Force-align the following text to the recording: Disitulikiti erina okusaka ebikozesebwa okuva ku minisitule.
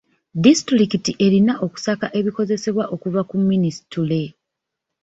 Disitulikiti 0.45 1.11
erina 1.25 1.53
okusaka 1.65 2.07
ebikozesebwa 2.19 2.83
okuva 2.95 3.21
ku 3.29 3.35
minisitule. 3.49 4.21